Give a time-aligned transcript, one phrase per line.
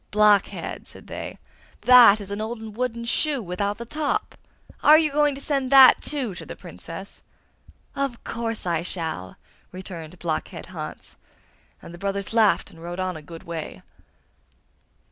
[0.09, 1.37] 'Blockhead!' said they,
[1.81, 4.33] 'that is an old wooden shoe without the top!
[4.81, 7.21] Are you going to send that, too, to the Princess?'
[7.95, 9.35] 'Of course I shall!'
[9.71, 11.17] returned Blockhead Hans;
[11.83, 13.83] and the brothers laughed and rode on a good way.